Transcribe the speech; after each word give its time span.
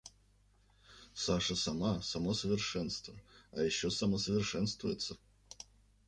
Саша 1.13 1.55
сама— 1.55 2.01
само 2.03 2.33
совершенство, 2.33 3.13
а 3.51 3.59
ещё 3.61 3.91
самосовершенствуется! 3.91 5.15